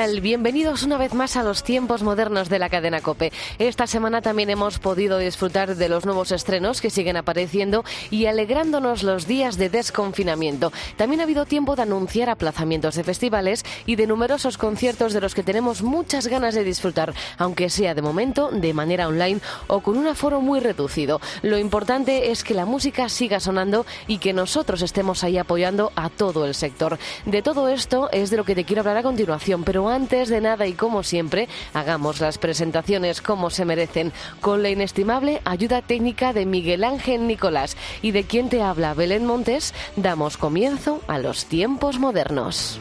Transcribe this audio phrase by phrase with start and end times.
[0.00, 0.22] Tal?
[0.22, 3.32] Bienvenidos una vez más a los tiempos modernos de la cadena Cope.
[3.58, 9.02] Esta semana también hemos podido disfrutar de los nuevos estrenos que siguen apareciendo y alegrándonos
[9.02, 10.72] los días de desconfinamiento.
[10.96, 15.34] También ha habido tiempo de anunciar aplazamientos de festivales y de numerosos conciertos de los
[15.34, 19.98] que tenemos muchas ganas de disfrutar, aunque sea de momento de manera online o con
[19.98, 21.20] un aforo muy reducido.
[21.42, 26.08] Lo importante es que la música siga sonando y que nosotros estemos ahí apoyando a
[26.08, 26.98] todo el sector.
[27.26, 30.40] De todo esto es de lo que te quiero hablar a continuación, pero antes de
[30.40, 36.32] nada y como siempre, hagamos las presentaciones como se merecen, con la inestimable ayuda técnica
[36.32, 41.46] de Miguel Ángel Nicolás y de quien te habla Belén Montes, damos comienzo a los
[41.46, 42.80] tiempos modernos.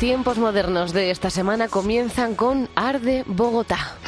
[0.00, 3.99] Tiempos modernos de esta semana comienzan con Arde Bogotá.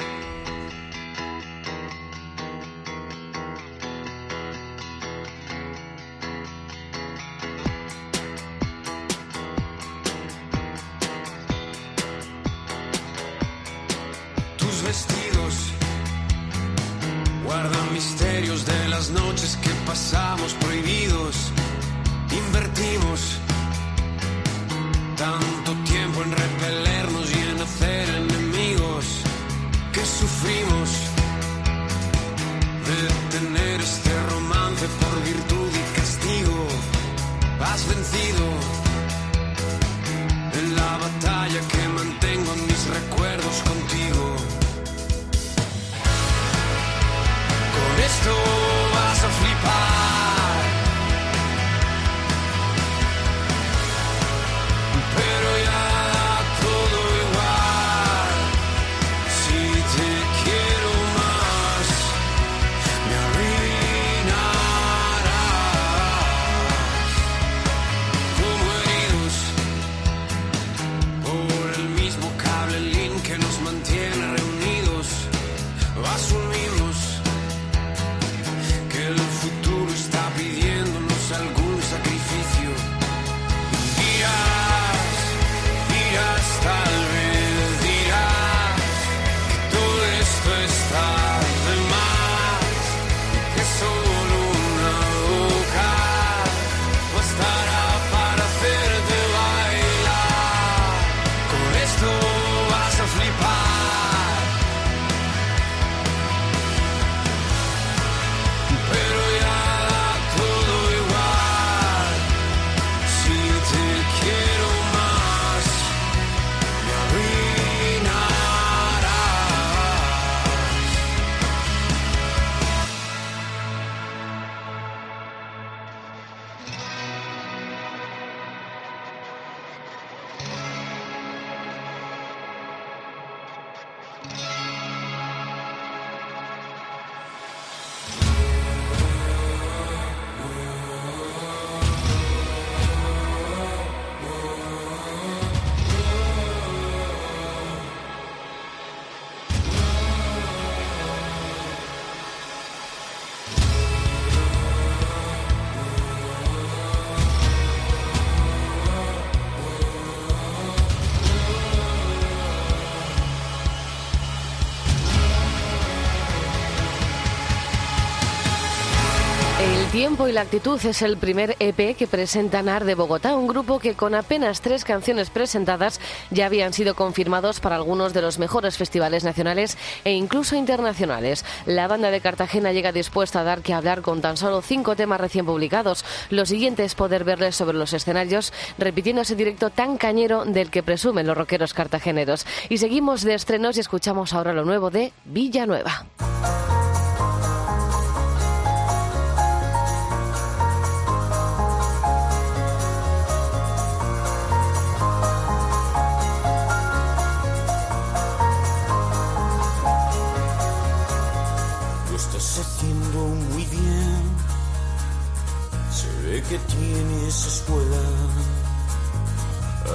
[170.02, 173.78] Tiempo y la actitud es el primer EP que presenta NAR de Bogotá, un grupo
[173.78, 176.00] que con apenas tres canciones presentadas
[176.32, 181.44] ya habían sido confirmados para algunos de los mejores festivales nacionales e incluso internacionales.
[181.66, 185.20] La banda de Cartagena llega dispuesta a dar que hablar con tan solo cinco temas
[185.20, 186.04] recién publicados.
[186.30, 190.82] Lo siguiente es poder verles sobre los escenarios repitiendo ese directo tan cañero del que
[190.82, 192.44] presumen los rockeros cartageneros.
[192.68, 196.06] Y seguimos de estrenos y escuchamos ahora lo nuevo de Villanueva.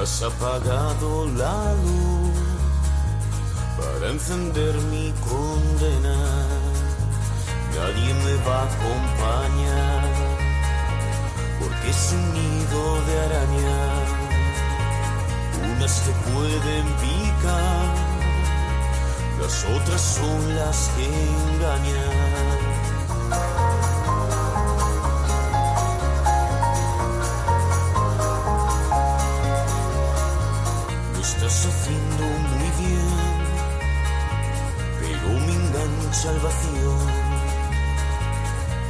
[0.07, 2.37] Has apagado la luz
[3.77, 6.17] para encender mi condena.
[7.75, 10.01] Nadie me va a acompañar
[11.59, 13.81] porque es un nido de araña.
[15.71, 17.85] Unas te pueden picar,
[19.41, 22.26] las otras son las que engañan.
[31.59, 33.09] Haciendo muy bien,
[35.01, 36.93] pero me engancha el vacío.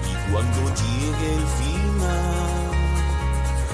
[0.03, 2.71] Y cuando llegue el final,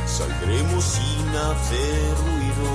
[0.05, 2.71] saldremos sin hacer ruido.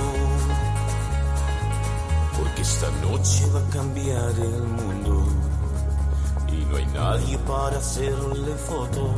[2.37, 5.25] Porque esta noche va a cambiar el mundo
[6.51, 9.09] y no hay nadie para hacerle fotos.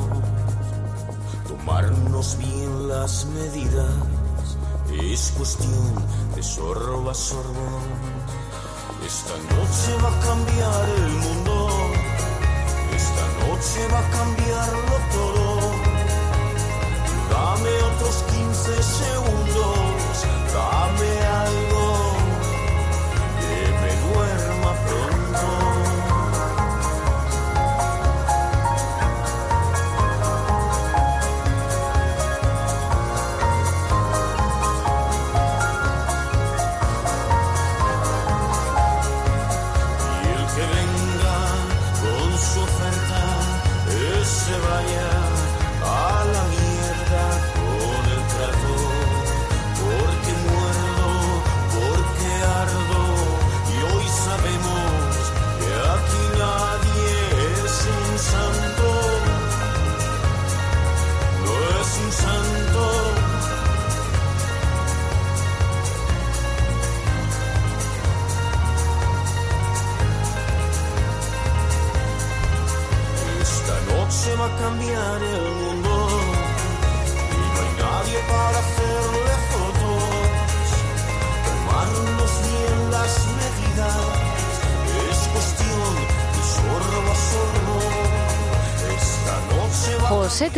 [1.48, 4.21] Tomarnos bien las medidas
[5.00, 5.96] es cuestión
[6.36, 7.80] de sorbo a sorbo.
[9.06, 11.70] Esta noche va a cambiar el mundo,
[12.96, 15.72] esta noche va a cambiarlo todo.
[17.32, 20.00] Dame otros 15 segundos,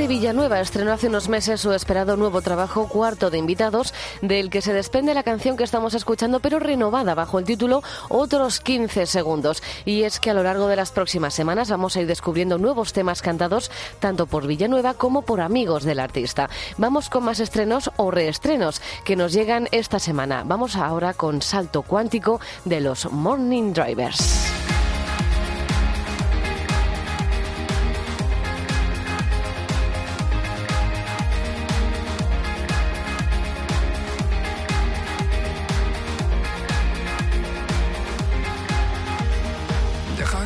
[0.07, 4.73] Villanueva estrenó hace unos meses su esperado nuevo trabajo Cuarto de Invitados, del que se
[4.73, 9.63] desprende la canción que estamos escuchando, pero renovada bajo el título Otros 15 segundos.
[9.85, 12.91] Y es que a lo largo de las próximas semanas vamos a ir descubriendo nuevos
[12.91, 16.49] temas cantados tanto por Villanueva como por amigos del artista.
[16.77, 20.43] Vamos con más estrenos o reestrenos que nos llegan esta semana.
[20.45, 24.62] Vamos ahora con Salto Cuántico de los Morning Drivers.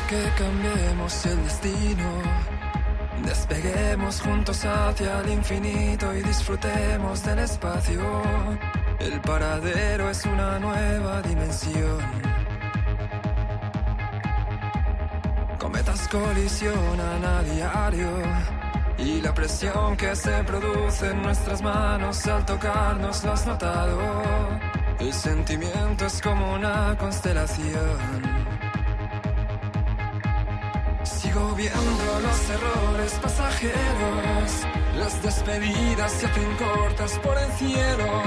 [0.08, 2.10] Que cambiemos el destino.
[3.24, 8.22] Despeguemos juntos hacia el infinito y disfrutemos del espacio.
[8.98, 11.98] El paradero es una nueva dimensión.
[15.58, 18.10] Cometas colisionan a diario
[18.96, 24.00] y la presión que se produce en nuestras manos al tocarnos lo has notado.
[24.98, 28.27] El sentimiento es como una constelación.
[31.58, 34.50] Sigo viendo los errores pasajeros,
[34.96, 38.22] las despedidas se hacen cortas por el cielo.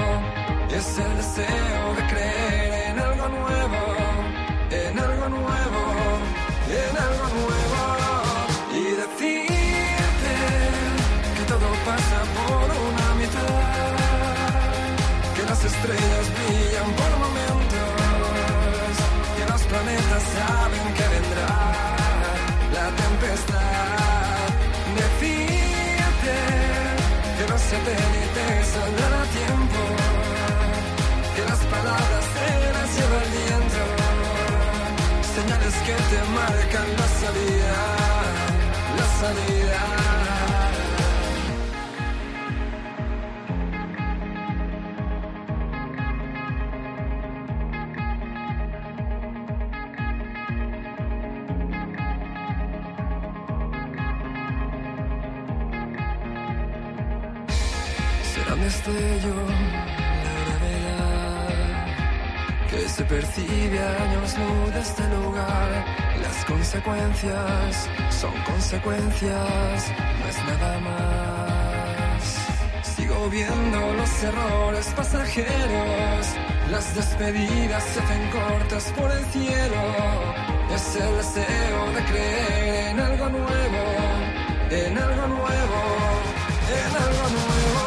[0.70, 3.82] Es el deseo de creer en algo nuevo,
[4.70, 5.82] en algo nuevo,
[6.68, 7.82] en algo nuevo.
[8.74, 10.34] Y decirte
[11.36, 13.62] que todo pasa por una mitad,
[15.36, 17.88] que las estrellas brillan por momentos,
[19.36, 20.71] que los planetas saben
[27.84, 29.80] saldrán a tiempo,
[31.34, 33.82] que las palabras se las lleva el viento,
[35.34, 37.74] señales que te marcan la salida,
[38.98, 40.31] la salida.
[63.34, 65.84] A años luz de este lugar.
[66.20, 72.22] Las consecuencias son consecuencias, no es nada más.
[72.94, 76.26] Sigo viendo los errores pasajeros,
[76.70, 79.82] Las despedidas se hacen cortas por el cielo.
[80.74, 83.82] Es el deseo de creer en algo nuevo,
[84.70, 85.80] en algo nuevo,
[86.80, 87.86] en algo nuevo.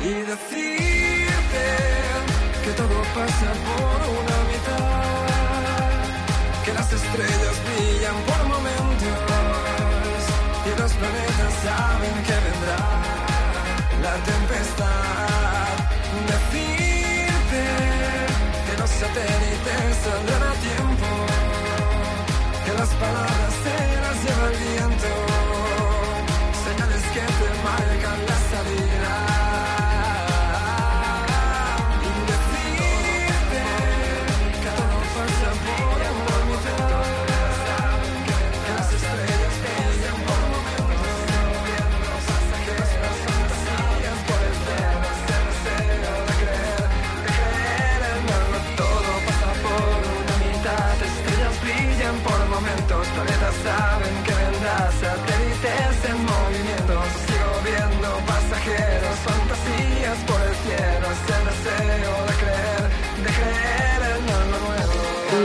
[0.00, 0.81] Y decirte
[2.76, 6.02] todo pasa por una mitad.
[6.64, 9.18] Que las estrellas brillan por momentos.
[10.68, 12.82] Y los planetas saben que vendrá
[14.06, 15.72] la tempestad.
[16.32, 17.62] Decirte
[18.66, 21.08] que los satélites saldrán a tiempo,
[22.64, 23.54] que las palabras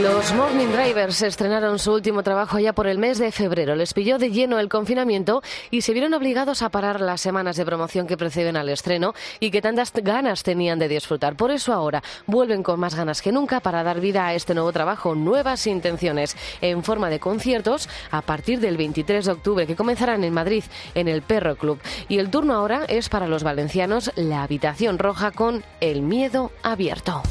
[0.02, 3.74] Los Morning Drivers estrenaron su último trabajo ya por el mes de febrero.
[3.74, 7.64] Les pilló de lleno el confinamiento y se vieron obligados a parar las semanas de
[7.64, 11.34] promoción que preceden al estreno y que tantas ganas tenían de disfrutar.
[11.34, 14.72] Por eso ahora vuelven con más ganas que nunca para dar vida a este nuevo
[14.72, 20.22] trabajo, nuevas intenciones, en forma de conciertos a partir del 23 de octubre, que comenzarán
[20.22, 20.62] en Madrid,
[20.94, 21.80] en el Perro Club.
[22.08, 27.22] Y el turno ahora es para los valencianos La Habitación Roja con El Miedo Abierto.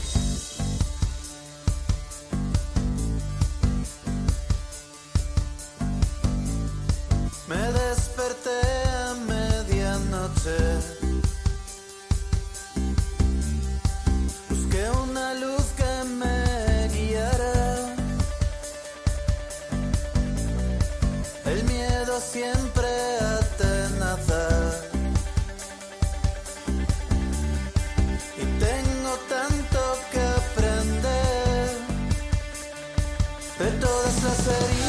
[22.37, 22.89] Siempre
[23.39, 24.45] atenaza.
[28.41, 29.79] Y tengo tanto
[30.11, 31.69] que aprender
[33.59, 34.86] de todas las heridas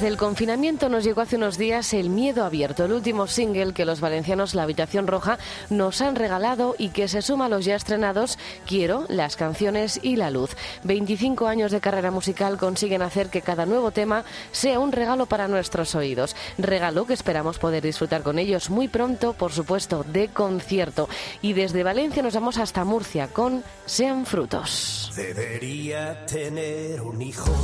[0.00, 3.84] Desde el confinamiento nos llegó hace unos días El Miedo Abierto, el último single que
[3.84, 5.38] los valencianos La Habitación Roja
[5.68, 10.16] nos han regalado y que se suma a los ya estrenados Quiero, Las Canciones y
[10.16, 10.56] La Luz.
[10.84, 15.48] 25 años de carrera musical consiguen hacer que cada nuevo tema sea un regalo para
[15.48, 16.34] nuestros oídos.
[16.56, 21.10] Regalo que esperamos poder disfrutar con ellos muy pronto, por supuesto, de concierto.
[21.42, 25.12] Y desde Valencia nos vamos hasta Murcia con Sean Frutos.
[25.14, 27.54] Debería tener un hijo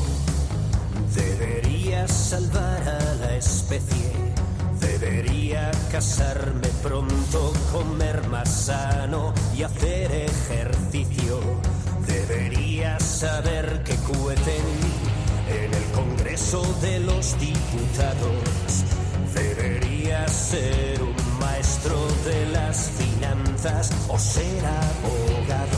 [1.15, 2.07] Debería
[5.97, 11.41] casarme pronto, comer más sano y hacer ejercicio.
[12.07, 14.67] Debería saber que cueten
[15.49, 18.85] en el Congreso de los Diputados.
[19.33, 25.76] Debería ser un maestro de las finanzas o ser abogado.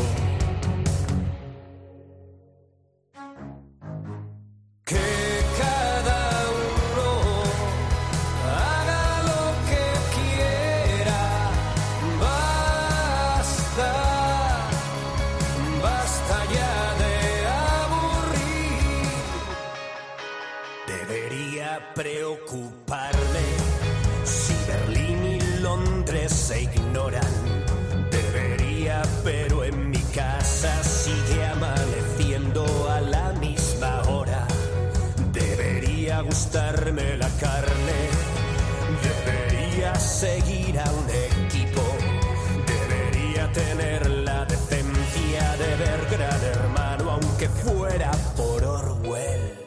[47.38, 49.57] que fuera por Orwell.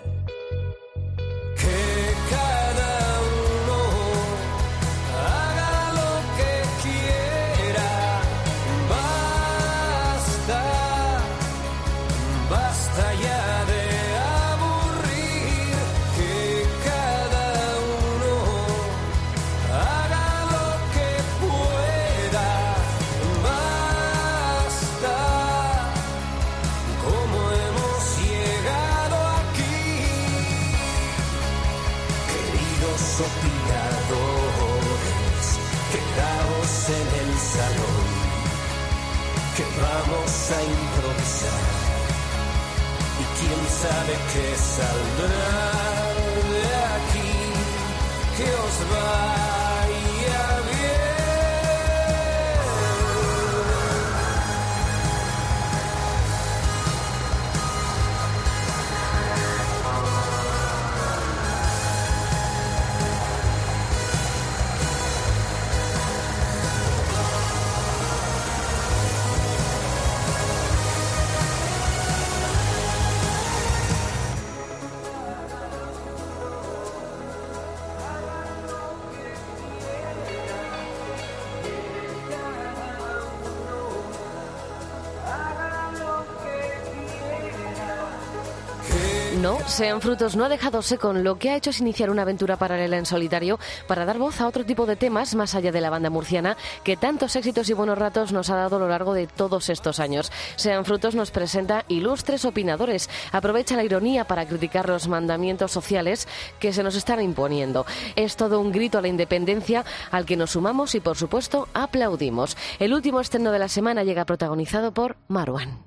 [48.92, 49.41] No,
[89.68, 91.14] Sean Frutos no ha dejado seco.
[91.14, 94.48] Lo que ha hecho es iniciar una aventura paralela en solitario para dar voz a
[94.48, 97.98] otro tipo de temas más allá de la banda murciana que tantos éxitos y buenos
[97.98, 100.32] ratos nos ha dado a lo largo de todos estos años.
[100.56, 103.10] Sean Frutos nos presenta ilustres opinadores.
[103.32, 106.28] Aprovecha la ironía para criticar los mandamientos sociales
[106.60, 107.86] que se nos están imponiendo.
[108.16, 112.58] Es todo un grito a la independencia al que nos sumamos y, por supuesto, aplaudimos.
[112.80, 115.80] El último estreno de la semana llega protagonizado por Marwan.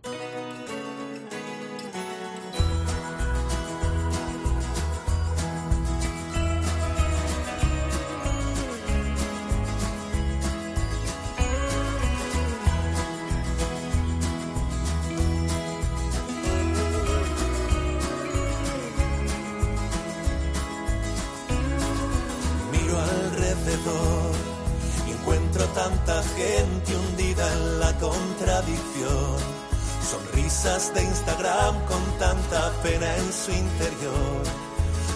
[30.95, 34.43] De Instagram con tanta pena en su interior.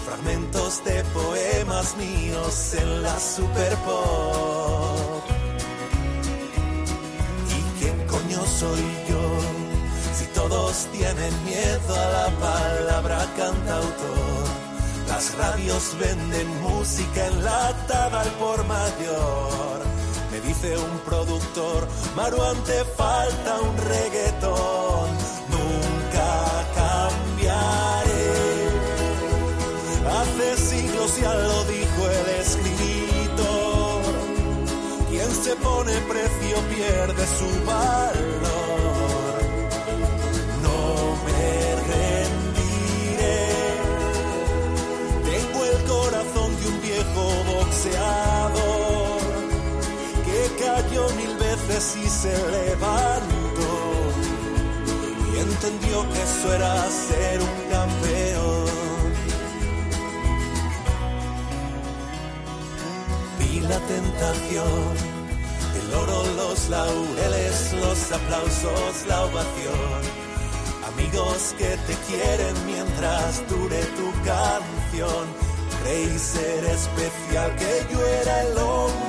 [0.05, 5.23] Fragmentos de poemas míos en la super pop.
[7.57, 9.23] ¿Y quién coño soy yo?
[10.17, 14.45] Si todos tienen miedo a la palabra cantautor.
[15.07, 19.88] Las radios venden música enlatada al por mayor.
[20.49, 25.09] Dice un productor, Maruan te falta un reggaetón
[30.09, 34.01] Hace siglos ya lo dijo el escritor.
[35.11, 39.39] Quien se pone precio pierde su valor.
[40.63, 43.45] No me rendiré.
[45.29, 45.77] Tengo el
[46.81, 48.68] viejo boxeador
[51.79, 53.71] y se levantó
[55.33, 58.65] y entendió que eso era ser un campeón.
[63.39, 64.93] Vi la tentación,
[65.79, 70.29] el oro, los laureles, los aplausos, la ovación
[70.85, 75.25] amigos que te quieren mientras dure tu canción.
[75.81, 79.08] Creí ser especial, que yo era el hombre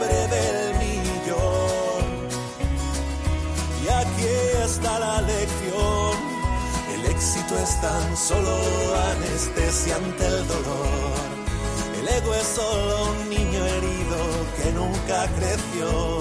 [7.51, 8.57] Es tan solo
[9.11, 11.19] anestesia ante el dolor.
[12.01, 14.19] El ego es solo un niño herido
[14.57, 16.19] que nunca creció.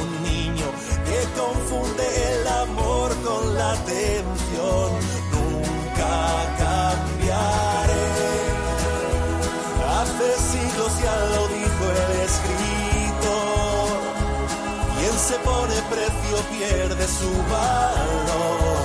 [0.00, 0.64] Un niño
[1.04, 4.90] que confunde el amor con la atención.
[5.34, 6.14] Nunca
[6.58, 8.06] cambiaré.
[9.98, 13.90] Hace siglos ya lo dijo el escritor.
[14.96, 18.81] Quien se pone precio pierde su valor.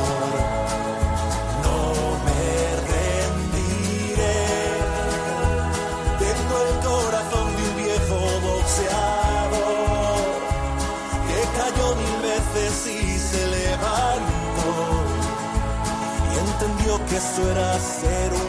[17.17, 18.46] Que eso era ser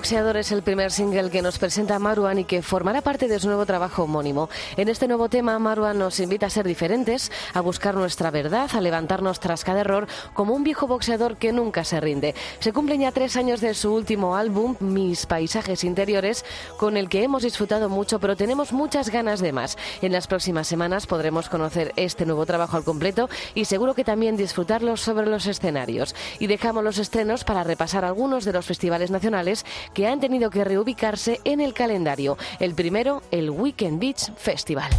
[0.00, 3.48] boxeador es el primer single que nos presenta Maruan y que formará parte de su
[3.48, 4.48] nuevo trabajo homónimo.
[4.78, 8.80] En este nuevo tema, Maruan nos invita a ser diferentes, a buscar nuestra verdad, a
[8.80, 12.34] levantarnos tras cada error, como un viejo boxeador que nunca se rinde.
[12.60, 16.46] Se cumplen ya tres años de su último álbum, Mis Paisajes Interiores,
[16.78, 19.76] con el que hemos disfrutado mucho, pero tenemos muchas ganas de más.
[20.00, 24.38] En las próximas semanas podremos conocer este nuevo trabajo al completo y seguro que también
[24.38, 26.14] disfrutarlo sobre los escenarios.
[26.38, 30.64] Y dejamos los estrenos para repasar algunos de los festivales nacionales que han tenido que
[30.64, 32.36] reubicarse en el calendario.
[32.58, 34.90] El primero, el Weekend Beach Festival.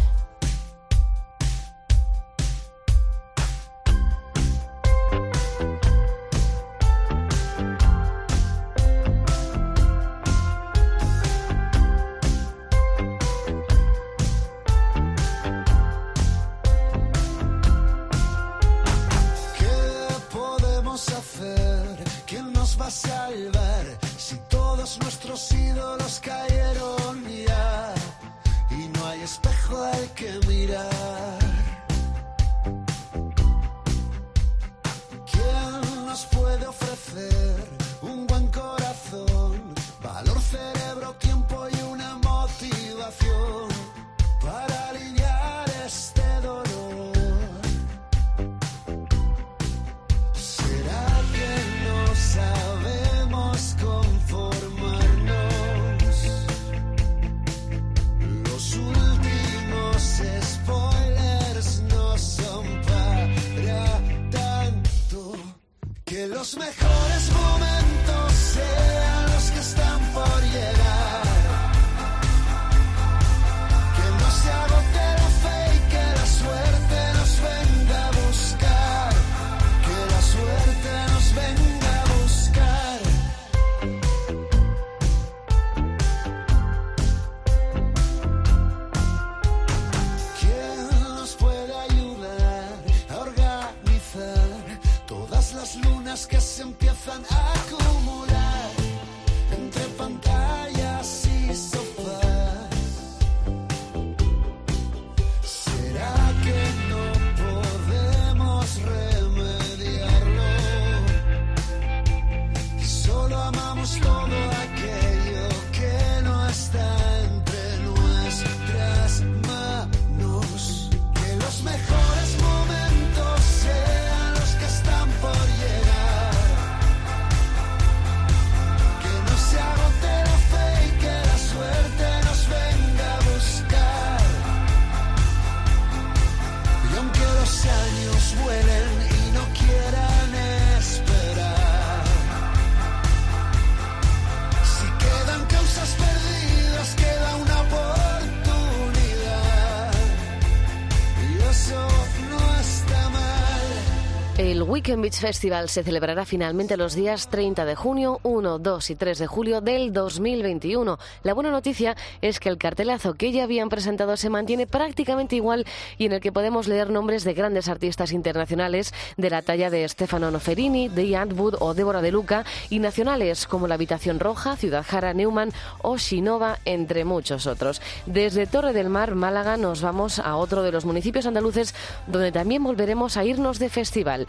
[154.92, 159.20] Weekend Beach Festival se celebrará finalmente los días 30 de junio, 1, 2 y 3
[159.20, 160.98] de julio del 2021.
[161.22, 165.64] La buena noticia es que el cartelazo que ya habían presentado se mantiene prácticamente igual
[165.96, 169.88] y en el que podemos leer nombres de grandes artistas internacionales de la talla de
[169.88, 174.84] Stefano Noferini, de Antwood o Débora de Luca y nacionales como La Habitación Roja, Ciudad
[174.86, 177.80] Jara, Neumann o Shinova, entre muchos otros.
[178.04, 181.74] Desde Torre del Mar, Málaga, nos vamos a otro de los municipios andaluces
[182.06, 184.26] donde también volveremos a irnos de festival.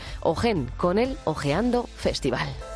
[0.78, 2.73] Con el Ojeando Festival.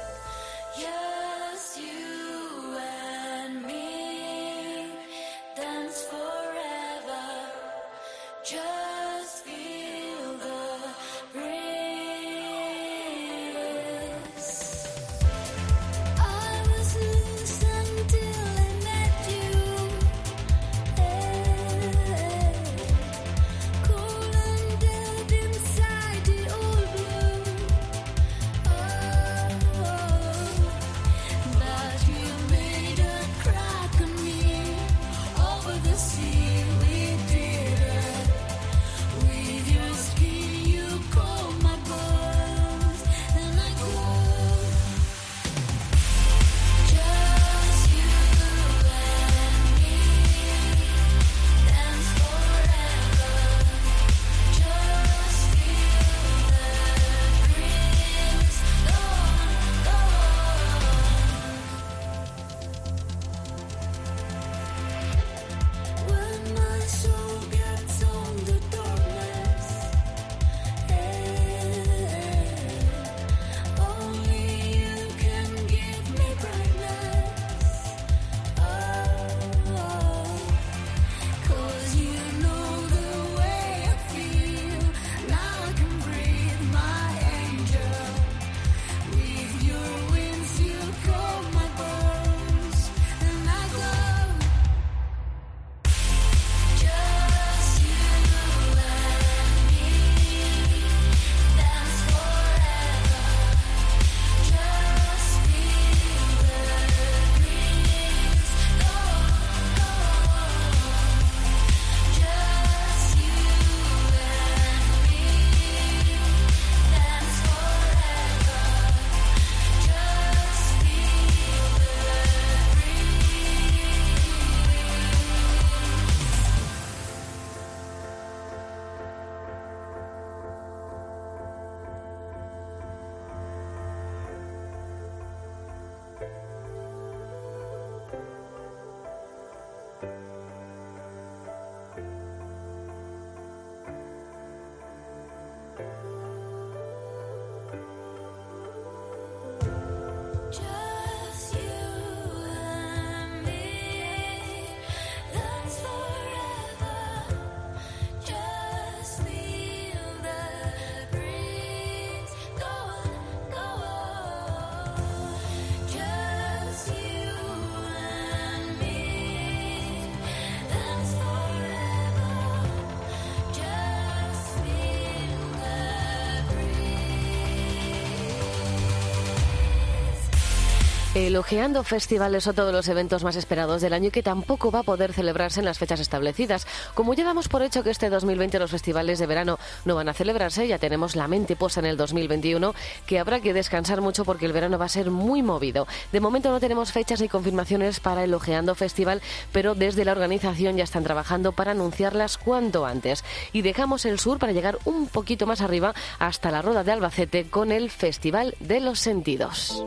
[181.18, 184.82] El Ojeando Festival es otro de los eventos más esperados del año que tampoco va
[184.82, 186.68] a poder celebrarse en las fechas establecidas.
[186.94, 190.14] Como ya damos por hecho que este 2020 los festivales de verano no van a
[190.14, 192.76] celebrarse, ya tenemos la mente puesta en el 2021,
[193.08, 195.88] que habrá que descansar mucho porque el verano va a ser muy movido.
[196.12, 200.78] De momento no tenemos fechas ni confirmaciones para el Ojeando Festival, pero desde la organización
[200.78, 203.24] ya están trabajando para anunciarlas cuanto antes.
[203.54, 207.50] Y dejamos el sur para llegar un poquito más arriba hasta la Roda de Albacete
[207.50, 209.84] con el Festival de los Sentidos.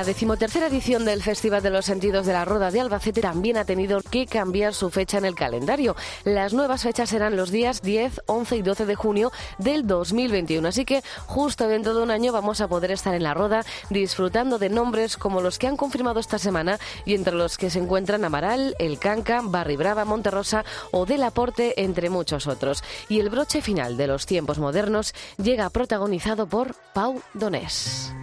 [0.00, 3.66] La decimotercera edición del Festival de los Sentidos de la Roda de Albacete también ha
[3.66, 5.94] tenido que cambiar su fecha en el calendario.
[6.24, 10.66] Las nuevas fechas serán los días 10, 11 y 12 de junio del 2021.
[10.66, 14.58] Así que justo dentro de un año vamos a poder estar en la Roda disfrutando
[14.58, 18.24] de nombres como los que han confirmado esta semana y entre los que se encuentran
[18.24, 22.82] Amaral, El Canca, Barri Brava, Monterrosa o Del Aporte, entre muchos otros.
[23.10, 28.14] Y el broche final de los tiempos modernos llega protagonizado por Pau Donés.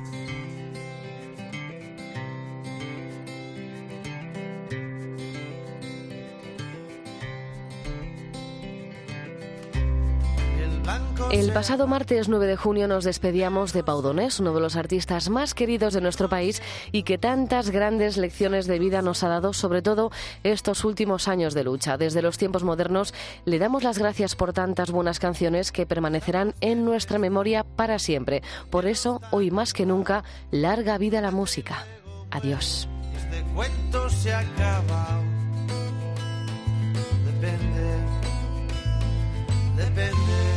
[11.32, 15.30] El pasado martes 9 de junio nos despedíamos de Pau Donés, uno de los artistas
[15.30, 19.52] más queridos de nuestro país y que tantas grandes lecciones de vida nos ha dado,
[19.54, 20.12] sobre todo
[20.44, 21.98] estos últimos años de lucha.
[21.98, 23.14] Desde los tiempos modernos
[23.46, 28.42] le damos las gracias por tantas buenas canciones que permanecerán en nuestra memoria para siempre.
[28.70, 31.86] Por eso, hoy más que nunca, larga vida la música.
[32.32, 32.88] Adiós.
[33.16, 33.44] Este
[39.78, 40.57] depende,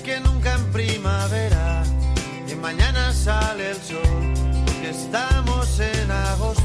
[0.00, 1.82] Que nunca en primavera.
[2.48, 4.34] Y mañana sale el sol,
[4.64, 6.62] porque estamos en agosto.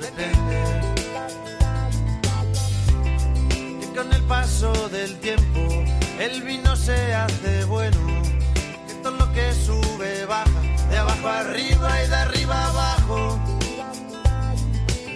[0.00, 0.80] Depende.
[3.80, 5.60] Que con el paso del tiempo
[6.18, 8.22] el vino se hace bueno.
[8.86, 10.60] Que todo lo que sube baja,
[10.90, 13.38] de abajo arriba y de arriba abajo.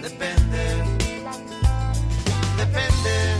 [0.01, 0.99] Depende
[2.59, 3.38] depende,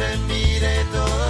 [0.00, 1.29] se mire, todo